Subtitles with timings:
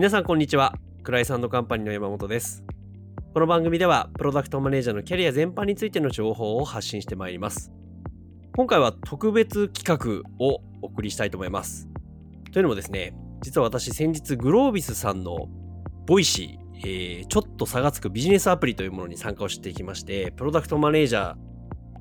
[0.00, 0.72] 皆さんこんにちは。
[1.02, 2.64] クライサンドカンパニーの山本です。
[3.34, 7.70] この番組ではプロダクトマネージャーのキャリア全般についての情報を発信してまいります。
[8.56, 11.86] 今回は特別企画をお送りしたいと思います。
[12.50, 15.48] というのもですね実は私先日グロービスさんの
[16.06, 21.34] Voicy、えー、ちょっと差がつくビジネスアプリというものに参加をしていきましてプロダクトマネージャー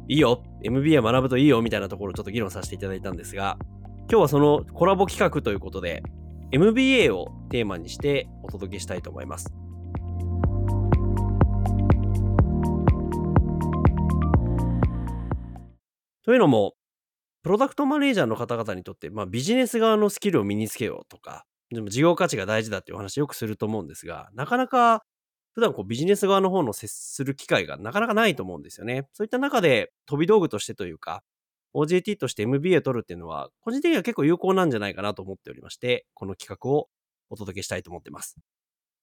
[0.07, 3.57] いいよ MBA 学ぶといいよみたいなところをちょっと議論させていただいたんですが
[4.09, 6.02] 今日はそのコラボ企画ということで
[6.52, 9.54] MBA をテーマにしてお届けしたいと思います。
[16.24, 16.74] というのも、
[17.43, 25.04] プロダクトマネージャーの方々にとって、まあ、ビジネス側のスキルを身につけようとか、でも事業価値が大事だっていう話よくすると思うんですが、なかなか
[25.54, 29.07] 普段こうビジネス側の方の接する機会がなかなかないと思うんですよね。
[29.13, 31.24] そういった中で飛び道具としてというか、
[31.75, 36.89] OJT として MBA 取るっていうのは、個人的には結構有効なんじゃないかなと思っておりまして、この企画を
[37.30, 38.38] お届けしたいと思ってます。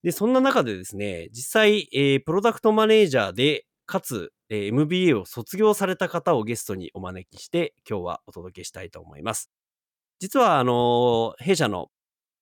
[0.03, 9.51] で、そんな中でですね、実際、えー、プロダクトマネージャーで、かつ、えー、MBA を卒業された方をゲストにお招きして、今日はお届けしたいと思います。
[10.19, 11.89] 実は、あのー、弊社の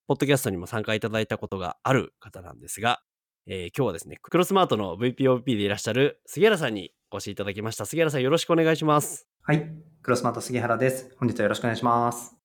[0.06, 3.00] ポッドキャストにも参加いただいたことがある方なんですが、
[3.46, 7.86] えー、今日はですね、クロスマートの VPOP でいらっしゃる杉原さんにお越しいただきました。
[7.86, 9.26] 杉原さんよろしくお願いします。
[9.42, 9.93] はい。
[10.04, 11.16] クロスマート杉原です。
[11.18, 12.36] 本日はよろしくお願いします。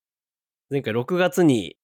[0.70, 1.76] 前回6月に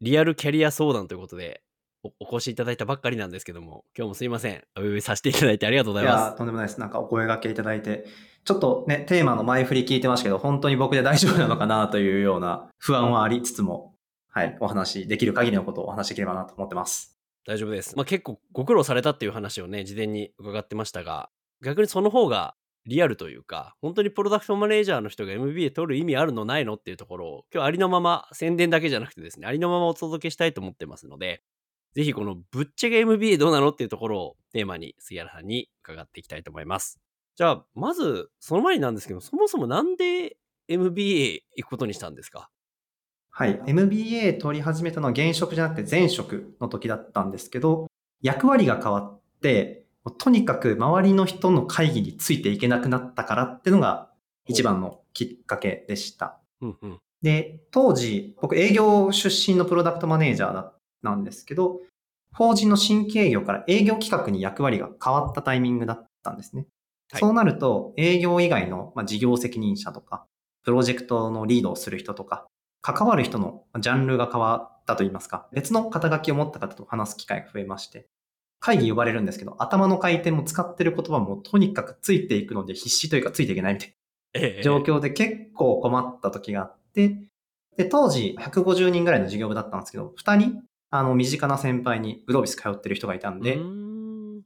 [0.00, 1.60] リアルキャリア相談ということで
[2.02, 4.64] お越しいただいたばっかりなんですけども、今日もすいません。
[4.74, 6.22] お呼びさせていただいてありがとうございます。
[6.22, 6.80] いや、とんでもないです。
[6.80, 8.06] なんかお声掛けいただいて、
[8.42, 13.92] ちょっとね、テーマの前振り聞いてましたけど、本当に僕で大丈夫なのかなというような不安はありつつも、
[14.30, 17.18] はい、お話できる限りのことをお話しできればなと思ってます。
[17.46, 17.94] 大丈夫です。
[17.96, 21.28] まあ、結構ご苦労されたっていう話をね、事前に伺ってましたが、
[21.62, 22.54] 逆にその方が
[22.88, 31.42] リアルというか、本当にプロダクトマネージャーの人が MBA 取る意味あるのないのっていうところを、今日ありのまま宣伝だけじゃなくてですね、ありのままお届けしたいと思ってますので、
[31.94, 36.98] ぜひこのぶっちゃけ MBA どうなのっていうところをテーマに杉原さんに伺っていきたいと思います。
[37.36, 42.50] じゃあ、まず、その前になんですけど、そもそもなんで MBA 行くことにしたんですか？
[43.30, 43.60] はい。
[43.66, 47.86] MBA 取り始めたのは現職じゃなくて前職の時だったんですけど、
[48.22, 54.10] 役割が変わって、とにかく周りの人の会議についていけなくなったからっていうのが
[54.46, 56.38] 一番のきっかけでした。
[56.60, 60.70] うんうん、で、当時、僕営業出身のプロダクトマネージャー
[61.02, 61.80] なんですけど、
[62.32, 66.66] 法人の新規営業から営業企画に役割が変わったタイミングだったんですね。
[67.10, 70.26] はい、そうなると、営業以外の事業責任者とか、
[70.64, 72.46] プロジェクトのリードをする人とか、
[72.82, 78.08] 関わる人のジャンルが変わったといいますか、別の肩書きを持った方と話す機会が増えまして、
[78.60, 84.62] 会議呼ばれるんですけど、頭の回転も使ってる言葉もとにかくついていくので必死というかついていけないみたいな。
[84.62, 87.18] 状況で結構困った時があって、
[87.76, 94.42] で、当時150人ぐらいの事業部だったんですけど、2人、あの、身近な先輩にグロービス通ってる人がいたんで、ん。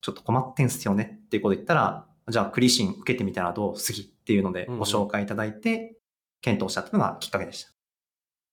[0.00, 3.78] ちょっと困ってんすよねっていうこと言ったら、じゃあクリシン受けてみたらどう？
[3.78, 5.96] すぎっていうのでご紹介いただいて、
[6.42, 7.72] 検討したっていうのがきっかけでした。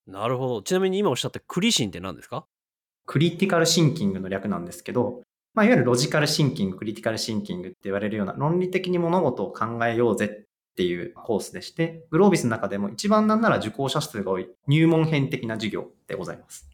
[0.07, 0.61] なるほど。
[0.61, 2.45] ちなみに今おっしゃったクリシンって何ですか？
[3.05, 5.21] クリティカルシンキングの略なんですけど、
[5.53, 10.45] まあ、いわゆるロジカルシンキング、クリティカルシンキングって言われるような論理的に物事を考えようぜっ
[10.75, 16.67] ていうコースでして、グロービスの中でも一番なんなら受講者数が多い入門編的な授業でございます。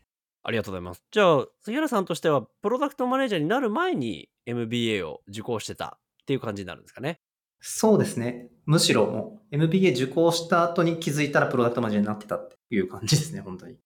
[0.43, 1.03] ありがとうございます。
[1.11, 7.19] じゃあ、杉原さんとしては、プロダクトマネージャーになる前に MBA を受講してたっていう感じになるんですかね？
[7.59, 8.49] そうですね。
[8.65, 13.77] むしろもう MBA 受講した後に気づいたらプロダクトマネージャーになってたっていう感じですね、本当に。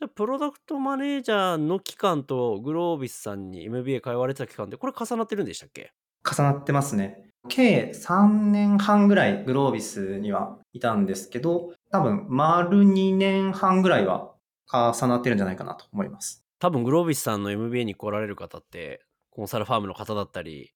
[0.00, 5.92] じゃあ、プロダクトマネージャーの期間とグロービスさんに MBA 通われてた期間って、これ重なってるんでしたっけ？
[6.24, 7.26] 重なってますね。
[7.48, 14.32] 計3年半ぐらいグロービスにはいたんですけど、多分丸2年半ぐらいは
[14.72, 16.44] 重なってるんじゃないかなと思います。
[16.60, 20.72] 多分グロービスさんの MBA に来られる方って、コンサルファームの方だったり、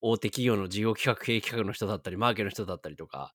[0.00, 3.34] 大手企業の事業企画、経営企画の人だったり、マーケの人だったりとか、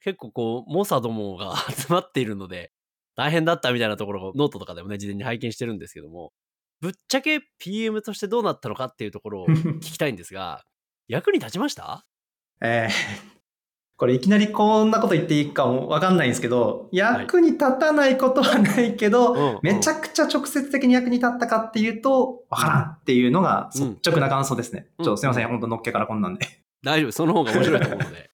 [0.00, 2.72] 結構こう、猛者どもが 集まっているので、
[3.16, 6.32] 大変だったみたいなところをノートとかでもね、事前に拝見してるんですけども、
[6.80, 10.64] ぶっちゃけ PM としてどうなったのかっていうところを 聞きたいんですが、
[11.08, 12.04] 役に立ちました？
[12.60, 12.90] えー、
[13.96, 24.88] これいきなりこんなこと言っていいかもわかんないんですけど、役に立たないことはないけど、はい、めちゃくちゃ直接的に役に立ったかっていうと、わからんっていうのが率直な感想ですね。
[24.98, 26.46] うん、ちょっとすいません、本当のっけからこんなんで。
[26.82, 28.33] 大丈夫、その方が面白いと思うので。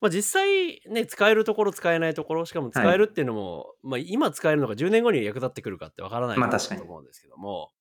[0.00, 7.72] まあ、実際ね、使えるところ、使えないところ、しかも使えるっていうのも、はい、まあ、今使えるのが10年後に役立ってくるかってわからないと思うんですけども、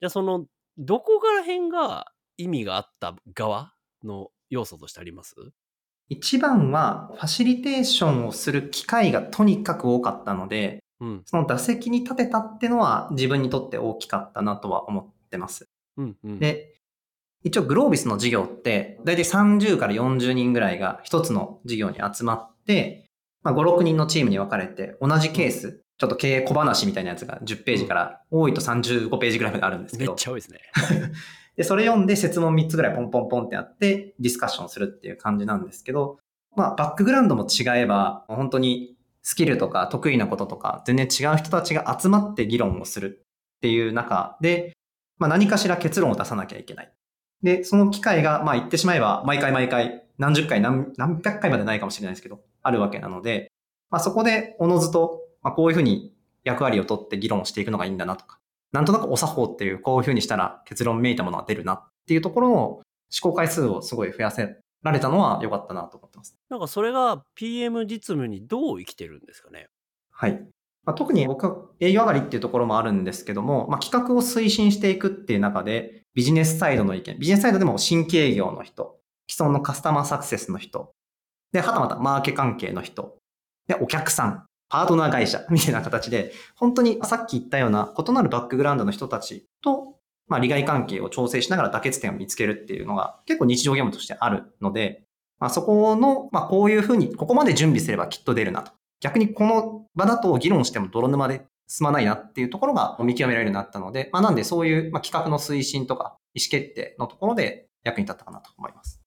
[0.00, 0.46] じゃあその、
[0.78, 5.34] どこから辺が意味があった側の要素としてあります？
[6.08, 11.22] 一番は、ファシリテーションをする機会がとにかく多かったので、うん。
[11.24, 15.68] その打席に立てたっていうのは自分にとって大きかったなとは思ってます。
[15.96, 16.16] うん。
[16.22, 16.38] うん。
[16.38, 16.80] で、
[17.44, 23.06] 一応グロービスの事業って、だいたい30から40人ぐらいが一つの事業に集まって、
[23.42, 30.60] まあ、5、6人のチームに分かれて、同じケース、ちょっと経営小話みたいなやつが10ページから多いと35ページぐらいまであるんですけめっど、ちゃ多いですね。
[31.56, 36.18] で、それ読んで設問3つぐらいポンポンポンってやって、ディスカッションするっていう感じなんですけど、
[36.56, 43.24] まあ、バックグラウンドも違えば、本当にスキルとか得意なこととか、全然違う人たちが集まって議論をする
[43.56, 44.72] っていう中で、
[45.18, 46.92] まあ、何かしら結論を出さなきゃいけない。
[47.42, 53.50] で、その機会が、まあ、言ってしまえば、毎回毎回、何十回、何、何百回までないかもしれないですけど、あるわけなので、
[53.90, 58.38] まあ、そこで、おのずと、まあ、こういうふうに役割を取って議論していくのがいいんだなとか、
[58.72, 62.82] なんとなくお作法っていう、こういうふうにしたら結論めいたものが出るなっていうところの思
[63.20, 66.34] 考回数をすごい増やせられたのは良かったなと思ってます。
[66.48, 69.68] なんかそれが PM 実務にどう生きてるんですかね？
[70.10, 70.42] はい。
[70.84, 78.98] まあ、特に僕は営業上がりっていうところもあるんですけども、まあ、企画を推進していくっていう中で、ビジネスサイドの意見、ビジネスサイドでも新規営業の人、
[79.30, 80.92] 既存のカスタマーサクセスの人、
[81.52, 83.16] で、はたまたマーケ関係の人、
[83.68, 85.44] で、お客さん、パートナー会社。
[85.50, 89.96] みたいな形で、本当にさっき言ったような異なるバックグラウンドの人たちと、
[90.28, 95.04] まあ、利害関係を調整しながら妥結点を見つけるっていうのが結構日常業務としてあるので、
[95.38, 98.72] まあ、そこの、まあ、こういうふうに、ここまで準備すればきっと出るなと。
[99.02, 109.02] 逆にこの場だと議論しても泥沼で進まないなっていうところが見極められるようになったので、まあ、なんでそういう、まあ、企画の推進とか意思決定のところで役に立ったかなと思います。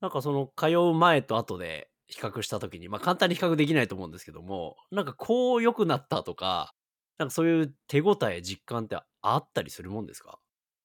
[0.00, 6.74] なんかその通う前と後で比較したときに、まあ簡単に比較できないと思うんですけども、なんかこう良くなったとか、
[7.18, 10.38] なんかそういう手応え、実感ってあったりするもんですか？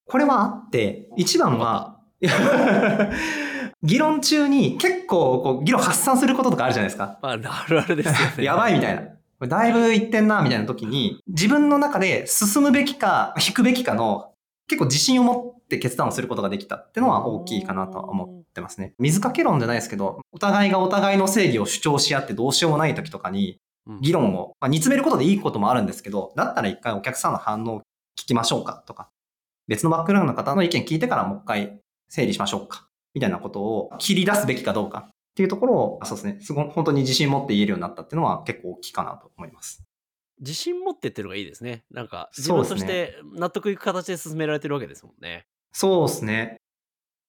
[0.05, 1.98] これはあって、一番は、
[3.81, 7.17] 議論中に結構こう議論発散することとかあるじゃないですか。
[7.21, 8.43] まあ、あるあるですよね。
[8.43, 9.01] やばいみたいな。
[9.01, 14.33] これだいぶいってんな、みたいな時に、自分の中で進むべきか、引くべきかの、
[14.67, 18.93] 結構自信を持って決断をすることができたってのは大きいかなとは思ってますね。
[18.99, 23.57] 水かけ論じゃないですけど、お互いがお互いの正義を主張し合ってどうしようもない時とかに、
[23.87, 29.09] うん議論を、まあ、煮詰めることでいいこともあるんですけど、だったら一回お客さんの反応を聞きましょうかとか、
[29.67, 31.79] 別のバックグラウンドの方の意見聞いてからもう一回
[32.09, 32.87] 整理しましょうか。
[33.13, 39.83] みたいなことを切り出すべきかどうかっていうところを、そうですね、すごい本当に自信持って言えるようになったっていうのは結構大きいかなと思います。
[40.39, 41.83] 自信持ってっていうのがいいですね。
[41.91, 45.45] なんか自分として納得いく形で進められてるわけですもんね。
[45.71, 46.57] そうですね。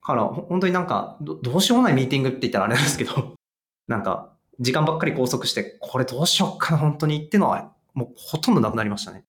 [0.03, 3.35] だから、ほ本当になんかど、どうしようもないミーティングって言ったらあれなんですけど、
[3.87, 9.25] なんか、時間ばっかり拘束して、これどうしよっかな、本当にっていうのは、もうほとんどなくなりましたね。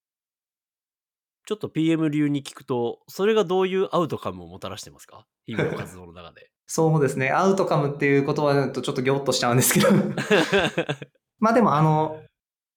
[1.44, 5.26] ちょっと PM 流に聞くと、それがどういうアウトカムをもたらしてますか？
[5.46, 6.50] 日々の活動の中で。
[6.66, 7.30] そうですね。
[7.30, 9.88] アウトカムっていう言葉だとちょっとギョッとしちゃうんですけど。
[11.40, 12.20] まあでもあの、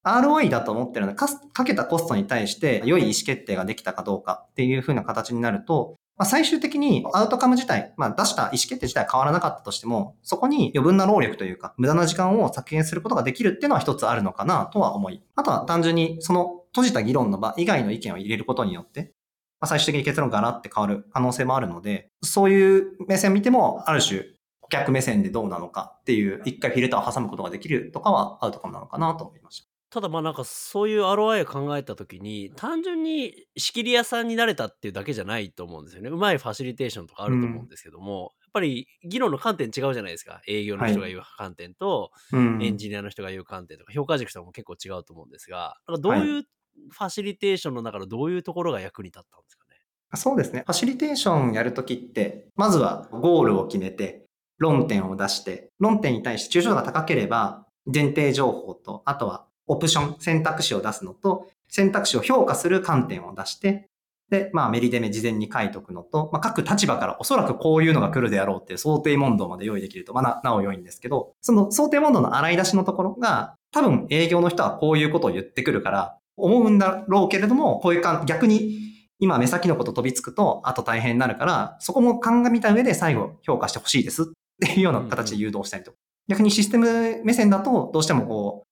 [0.03, 15.21] ROI だと思ってるので、かすかけたコストに対して良い意思決定ができたかどうかっていう風な形になると、まあ、最終的にアウトカム自体、まあ出した意思決定自体は変わらなかったとしても、そこに余分な労力というか、無駄な時間を削減することができるっていうのは一つあるのかなとは思い。
[15.35, 19.13] あとは単純にその閉じた議論の場以外の意見を入れることによって、
[19.61, 24.23] まあ、最終的に結論がガラって変わる可能性もあるので、そういう目線見ても、ある種、
[24.59, 29.69] 顧客目線でどうなのかっていう、一回フィルターを挟むことができるとかはアウトカムなのかなと思いました。
[29.95, 36.09] ただまあなんかそういう ROI を考えた時に単純に仕切り屋さんになれたっていうだけじゃないと思うんですよね。
[36.09, 40.41] うまいファシリテーションとかあると思うんですけども、やっぱり議論の観点違うじゃないですか。
[40.47, 46.43] 営業の人が言う観点と、うんエンジニアの人が言う観点とか、評価軸とかも結構違うと思うんですが、なんかどういう
[46.89, 49.75] ファシリテーションの中のどういうところが役に立ったんですかね？
[50.15, 50.63] そうですね。
[50.65, 54.25] ファシリテーションやるときって、まずはゴールを決めて、
[54.57, 63.89] 論点を出して、論点に対して抽象度が高ければ、前提情報と、あとはオプション、選択肢を出すのと、選択肢を評価する観点を出して、
[64.29, 78.79] で、まあ、メリデメ事前に書いとくのと、まあ、各立場からおそらくこういうのが来るであろうっていう想定問答まで用意できると、まあ、な、なお良いんですけど、その想定問答の洗い出しのところが、多分営業の人はこういうことを言ってくるから、思うんだろうけれども、こういうか、逆に、
[79.19, 84.25] 今目先のこと飛びつくと、後大変になるから、そこも鑑みた上で最後評価してほしいですっ
[84.59, 85.97] ていうような形で誘導したりとか。
[86.27, 88.63] 逆にシステム目線だと、どうしてもこ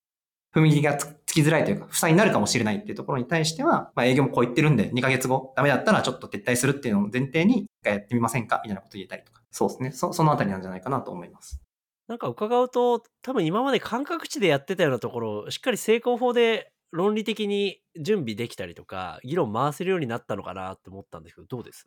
[0.56, 8.62] う、踏み切りがつつきづらいというか、負債になるかもしれないっていうところに対しては、まあ営業もこう言ってるんで、2ヶ月後、ダメだったらちょっと撤退するっていうのを前提に、一回やってみませんか？
[8.64, 9.42] みたいなことを言えたりとか。
[9.50, 9.92] そうですね。
[9.92, 11.62] そそのあたりなんじゃないかなと思います。
[12.08, 21.86] なんか伺うと、多分今まで感覚値でやってたようなところを、しっかり成功法で論理的に準備できたりとか、議論回せるようになったのかなって思ったんですけど、どうです？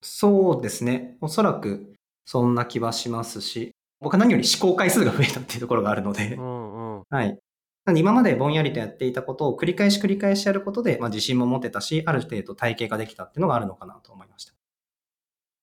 [0.00, 1.18] そうですね。
[1.20, 7.04] おそらくそんな気はしますし、僕は何より試行回数が増えたっていうところがあるので、うんうん。
[7.10, 7.38] はい。
[7.84, 14.54] なんで今までぼんやりとやっていたことを繰り返し繰り返しやることで、まあ、自信も持てたし、ある程度体系化できたっていうのがあるのかなと思いました。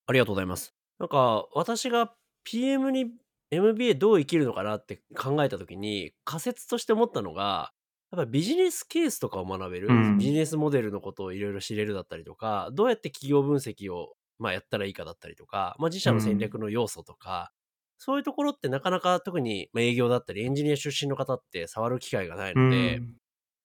[0.07, 0.73] ありがとうございます。
[0.99, 2.13] なんか、私が
[2.43, 3.11] PM に
[3.51, 7.71] MBA どう生きるのかなって考えたときに、仮説として思ったのが、
[8.11, 10.17] やっぱりビジネスケースとかを学べる、うん。
[10.17, 17.51] ビジネスモデルのことをいろいろ知れるだったりとか、どうやって企業分析を、まあ、やったらいいかだったりとか、まあ、自社の戦略の要素とか、
[17.97, 23.15] そういうところってなかなか特にまあ営業だったりエンジニア出身の方って触る機会がないので、うん。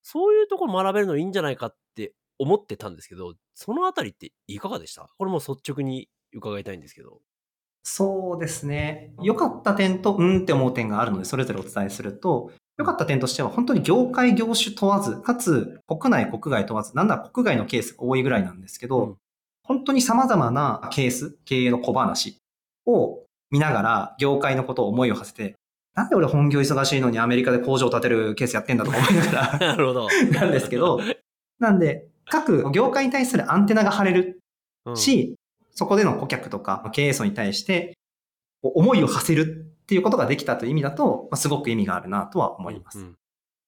[0.02, 5.08] そういうところ学べるのいいんじゃないかって思ってたんですけど、そのあたりっていかがでした？
[5.18, 7.20] これも率直に伺いたいんですけど。
[7.82, 9.12] そうですね。
[9.20, 19.16] 良かった点と、うんって思う点があるので、それぞれお伝えすると、良かった点としては、本当に業界業種問わず、かつ国内国外問わず、なんだら国外のケースが多いぐらいなんですけど、うん
[19.62, 22.38] 本当に様々なケース、経営の小話
[22.86, 23.22] を
[23.52, 25.54] 見ながら、業界のことを思いを馳せて、
[25.94, 30.08] なんで俺本業忙しいのにアメリカで工場を建てるケースやってんだとか思いながら、 なるほど。
[30.32, 30.98] なんですけど、
[31.60, 34.40] なんで、各業界に対するアンテナが張れる
[34.86, 35.36] うん、し、
[35.70, 37.96] そこでの顧客とか経営層に対して、
[38.62, 43.00] 思いを馳せるっていうことができたという意味だと、まあ、すごく意味があるなとは思います。
[43.00, 43.16] うん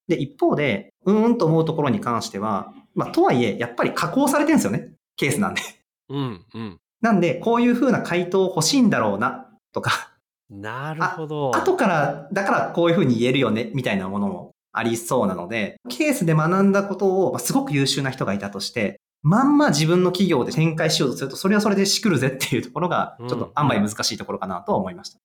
[0.09, 4.95] で、一方で、うーんと思うところに関しては、まあ、とはいえ、やっぱり加工されてるんですよね。
[5.17, 5.63] ケースなんで。
[6.09, 6.81] うん、うん。
[7.01, 10.13] なんで、こういう風な回答欲しいんだろうな、とか、
[10.51, 11.57] なるほど。
[11.57, 25.21] 後から、だからこういう風に言えるよね、みたいなものもありそうなので、ケースで学んだことを、まあすごく優秀な人がいたとして、まんま自分の企業で展開しようとすると、それはそれでしくるぜっていうところが、ちょっとあんまり難しいところかなとは思いました。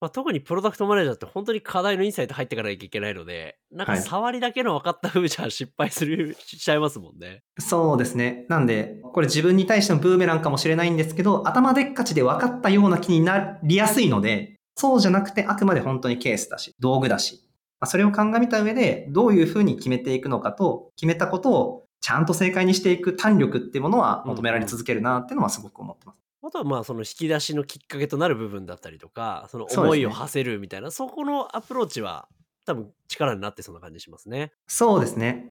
[0.00, 7.42] まあ、特にプロダクトマネージャーって本当に課題のインサイト入ってからなきゃいけないので、なんかはい触りだけの分かった風じゃ失敗する、しちゃいますもんね。
[7.58, 8.46] そうですね。
[8.48, 17.42] なんで、これ自分に対してのブーメランかもしれないんですけど、頭でっかちで分かったような気になりやすいので、そうじゃなくてあくまで本当にケースだし、道具だし、
[17.80, 26.27] まあそれを鑑みた上で、どういうふうに決めていくのかと、決めたことをちゃんと正解にしていく胆力っていうものは求められ続けるなっていうのはすごく思ってます。
[26.42, 32.28] あとはまあその引き出しのきっかけとなる部分だったりとか、その思いを馳せるみたいな、そこのアプローチは
[32.64, 34.52] 多分力になってそうな感じしますね。
[34.66, 35.48] そうですね。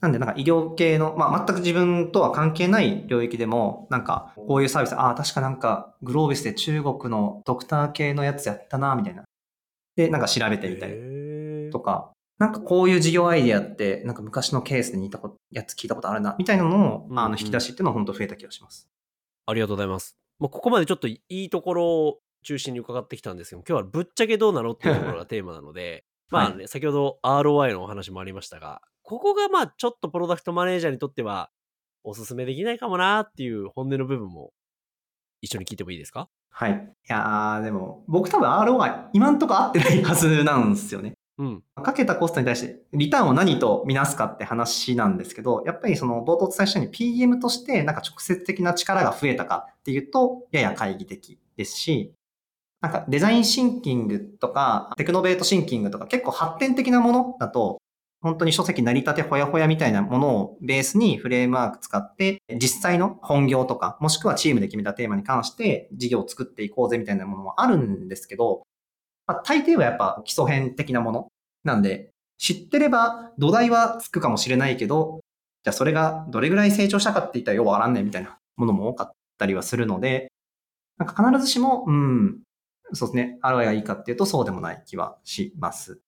[0.00, 9.22] なんで、なんか医療系の、まあ、全く自分とは関係ない領域でも、なんか、こういうサービス、ああ、確かなんか、グロービスで中国のドクター系のやつやったな、みたいな。
[9.94, 15.20] で、なんか調べてみたりとか、なんかこういう事業アイディアって、なんか昔のケースで似た
[15.52, 18.88] やつ聞いたことあるな、みたいなのを、うんあの、引き出しっていうのは本当増えた気がします。
[19.46, 20.18] ありがとうございます。
[20.38, 31.50] まあ、ここまでちょっといいところを中心に伺ってきたんですけど、今日はぶっちゃけどうなのっていうところがテーマなので、 まあね、先ほど ROI のお話もありましたが、ここがまあちょっとプロダクトマネージャーにとっては
[32.04, 34.52] おすすめできないかもなっていう本音の部分も
[35.42, 36.28] 一緒に聞いてもいいですか？
[36.50, 36.72] はい。
[36.72, 41.14] いやー、でも、僕多分 ROI、今んとこ合ってないはずなんですよね。
[41.38, 41.62] うん。
[41.82, 52.12] かけたコストに対して、リターンを何とみなすかって話なんですけど、やっぱりその冒頭お伝えしたように PM としてなんか直接的な力が増えたかっていうと、やや懐疑的ですし、
[52.82, 57.78] なんかデザインシンキングとか、テクノベートシンキングとか結構発展的なものだと、
[58.20, 68.62] 本当に書籍成り立てほやほやみたいなものをベースにフレームワーク使って、実際の本業とか、もしくはチームで決めたテーマに関して事業を作っていこうぜみたいなものもあるんですけど、
[69.26, 71.28] まあ、大抵はやっぱ基礎編的なもの
[71.64, 75.20] なんで、知ってれば土台はつくかもしれないけど、
[75.62, 80.32] じゃあそれがどれぐらい成長したかって言ったらよくわからんねんみたいなものも多かったりはするので、
[80.98, 82.40] なんか必ずしも、うん、
[82.92, 86.00] そうですね、ROI がいいかっていうとそうでもない気はします。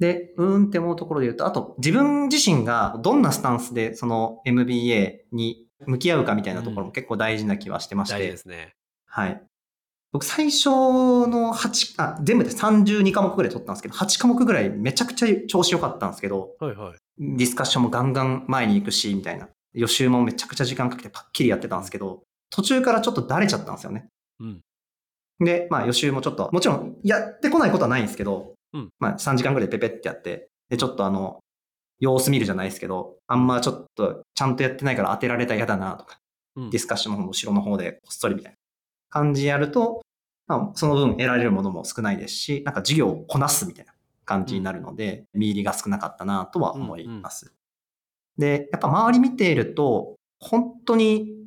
[0.00, 8.74] で、うーんって思うところで言うと、あと自分自身がどんなスタンスでその MBA に向き合うかみたいなところも結構大事な気はしてまして、大事ですね。
[9.06, 9.42] はい。
[10.12, 16.98] 僕最初の8、あ、全部で32科目ぐらい取ったんですけど、8科目ぐらいめちゃくちゃ調子良かったんですけど、はいはい。
[17.18, 19.48] ディスカッションもガンガン前に行くし、みたいな。
[19.72, 24.08] 予習もめちゃくちゃ時間かけてパッキリやってたんですけど、途中からちょっとだれちゃったんですよね。
[24.40, 24.60] うん。
[25.38, 31.38] で、まあ予習もちょっと、もちろんやってこないことはないんですけど、うんまあ3時間ぐらいペペってやって、で、ちょっとあの、
[32.00, 36.18] 様子見るじゃないですけど、あんまちょっとちゃんとやってないから当てられたら嫌だなとか、
[36.56, 38.56] うんディスカッションの方の後ろの方でこっそりみたいな
[39.10, 40.02] 感じやると、
[40.46, 43.92] まあ、その分得られるものも少ないですし、なんか授業をこなすみたいな
[44.24, 47.52] 感じになるので、見入りが少なかったなとは思います。
[48.38, 51.40] で、やっぱ周り見ていると、本当に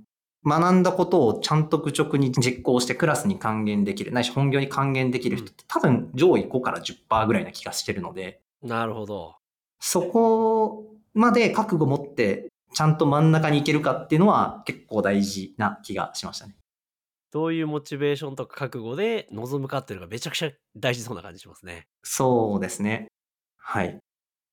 [0.46, 9.36] 学んだことをちゃんと愚直に実行してクラスに還元できる、ないし本業に還元できる人って多分上位5から10%ぐらいな気がしてるので、なるほど。
[9.80, 16.56] そこまで覚悟持ってちゃんと真ん中に行けるかっていうのは結構大事な気がしましたね。
[17.34, 21.88] どういうモチベーションとか覚悟で臨むかっていうのがめちゃくちゃ大事そうな感じしますね。
[22.04, 23.08] そうですね。
[23.58, 23.98] はい。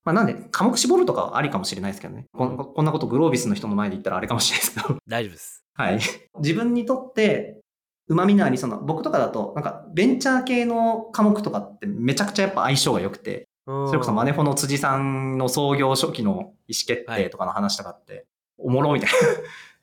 [0.02, 2.24] まあなんで、科目絞るとかはありかもしれないですけどね。
[2.32, 4.96] こんこんなことグロービスの人の前で言ったらあれかもしれないですけど。
[5.06, 5.62] 大丈夫です。
[5.74, 6.00] はい。
[6.38, 7.60] 自分にとって、
[8.08, 18.24] 旨味のありそうな、僕とかだと、なんか、ベンチャー系の科目とかってめちゃくちゃやっぱ相性が良くて、それこそマネフォの辻さんの創業初期の意思決定とかの話とかって、
[18.56, 19.16] おもろみたいな。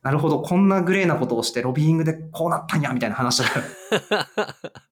[0.04, 4.28] なるほど、こんなグレーなことをしてロビーイングでこうなったんや、みたいな話とか。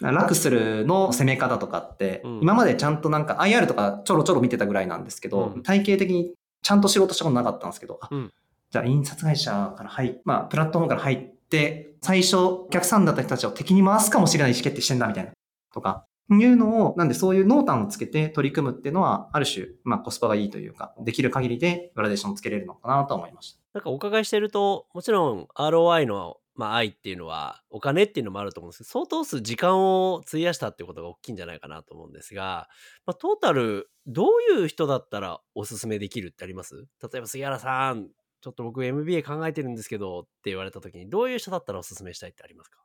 [0.00, 2.40] ラクスルの攻め方とかって、うん。
[2.40, 5.62] 今までちゃんとなんか IR とかちょろちょろ見てたぐらいなんですけど、うん。
[5.62, 8.32] 体系的にちゃんと仕事したことなかったんですけど、あうん。
[8.70, 15.32] じゃあ印刷会社から入っ、まあプラットフォームから入って、最初お客さんだった人たちを敵に回すかもしれない意思決定してんだみたいな、
[15.72, 23.60] とか、いうのを、なんでそういう濃淡をつけて取り組むっていうのは、ある種、まあコスパがいいというか、できる限りでグラデーションをつけれるのかなと思いました。
[23.74, 32.68] なんかお伺いしてると、もちろん ROI の、まあ、愛っていうのは、お金っていうのもあると思うんですけど、相当数時間を費やしたっていうことが大きいんじゃないかなと思うんですが、
[33.06, 34.28] まあ、トータル、どう
[34.60, 36.86] いう人だったらおすすめできるってあります？
[37.00, 38.08] 例えば杉原さん、
[38.40, 42.82] ちょっと僕 MBA 考えてるんですけどって言われた時に、どういう人だったらおすすめしたいってありますか？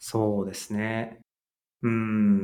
[0.00, 1.20] そうですね。
[1.82, 2.35] うーん。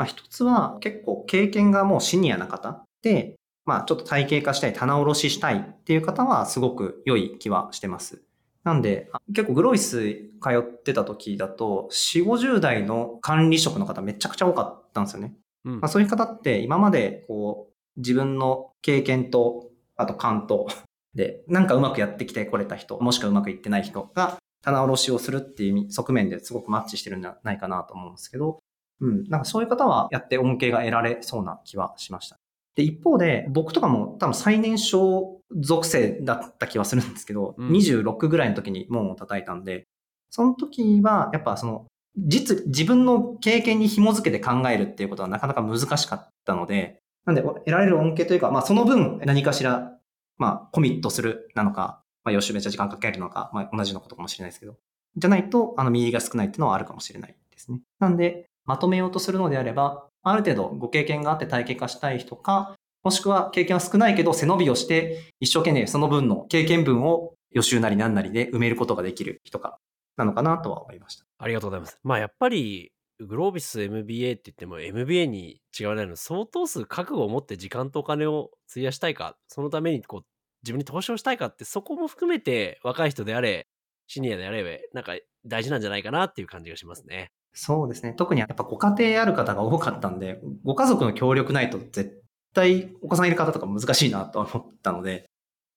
[0.00, 8.22] まあ一つは結構経験がもうシニアな方で、まあちょっと体系化したい、棚卸ししたいっていう方はすごく良い気はしてます。
[8.64, 15.34] なんで、あ結構グロイス通ってた時だと、4、50代の管理職の方めちゃくちゃ多かったんですよね。
[15.66, 20.68] うんまあ、そういう方って今までこう自分の経験とあと勘と
[21.14, 28.60] でなんかうまくやってきてこれた人もしくはうまくいってない人が棚卸しをするっていう側面ですごくマッチしてるんじゃないかなと思うんですけど、
[29.00, 32.38] うん、なんかそういう方はやって恩恵が得られそうな気はしました。
[32.76, 39.86] で、一方で僕とかも多分最年少属性だった気はするんですけど、うん26ぐらいの時に門を叩いたんで、
[40.30, 49.92] その時はやっぱその実、自分の経験に紐づけて考えるっていうことはなかなか難しかったので、なんで得られる恩恵というか、まあその分何かしら、
[50.38, 54.76] まあコミットするなのか、まあ予習めっちゃ時間かけるのか、まあ同じようなことかもしれないですけど、
[55.16, 57.80] じゃないと、あの、見入りが少ないっていうのはあるかもしれないですね。
[57.98, 69.80] なんで、まとめようとするのであれば、ある程度ご経験があって体系化したい人か、もしくは経験は少ないけど背伸びをして、一生懸命その分の経験分を予習なりなんなりで埋めることができる人か、
[70.16, 71.24] なのかなとは思いました。
[71.38, 71.98] ありがとうございます。
[72.04, 80.22] まあやっぱり、グロービス MBA って言っても MBA に違わないの相当数覚悟を持って時間とお金を費やしたいか、そのためにこう
[80.62, 83.66] 自分に投資をしたいかってそこも含めて若い人であれ、
[84.06, 87.30] シニアであれ、なんか大事なんじゃないかなっていう感じがしますね。
[87.52, 88.12] そうですね。
[88.12, 92.22] 特にやっぱご家庭ある方が多かったんで、ご家族の協力ないと絶
[92.54, 95.28] 対お子さんいる方とか難しいなとは思ったので、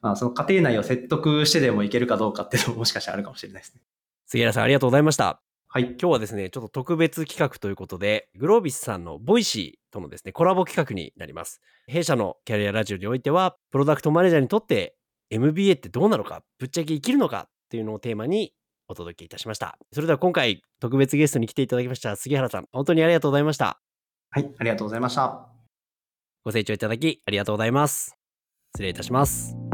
[0.01, 3.81] まあその家庭内を説得してでもいけるかどうかっていうのももしかしたらあるかもしれないですね。
[4.25, 5.41] 杉原さんありがとうございました。
[5.67, 5.85] はい。
[5.85, 11.61] 今日はですね、ちょっと特別企画ということで、グロービスさんの Voicy とのですね、コラボ企画になります。
[11.87, 14.95] 弊社のキャリアラジオにおいては、プロダクトマネージャーにとって
[15.31, 18.53] MBA ってどうなのか、ぶっちゃけ生きるのかっていうのをテーマに
[18.87, 19.77] お届けいたしました。
[19.91, 23.79] それでは今回特別ゲストに来ていただきました杉原さん、本当にありがとうございました。
[24.29, 24.51] はい。
[24.57, 25.47] ありがとうございました。
[26.43, 28.17] ご清聴いただきありがとうございます。
[28.75, 29.72] 失礼いたします。